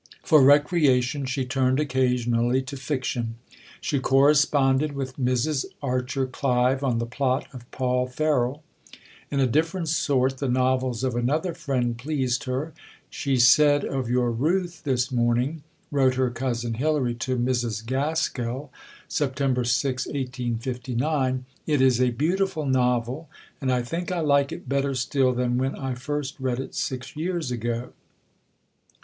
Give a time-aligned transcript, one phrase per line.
[0.23, 3.35] For recreation, she turned occasionally to fiction.
[3.79, 5.65] She corresponded with Mrs.
[5.79, 8.63] Archer Clive on the plot of Paul Ferroll.
[9.29, 12.73] In a different sort, the novels of another friend pleased her.
[13.11, 15.61] "She said of your Ruth this morning,"
[15.91, 17.85] wrote her cousin Hilary to Mrs.
[17.85, 18.71] Gaskell
[19.07, 19.67] (Sept.
[19.67, 23.29] 6, 1859), "'It is a beautiful novel,
[23.61, 27.15] and I think I like it better still than when I first read it six
[27.15, 27.93] years ago.'